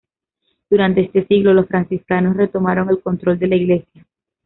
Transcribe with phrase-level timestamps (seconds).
[0.67, 4.07] Durante este siglo los franciscanos retomaron el control de la iglesia.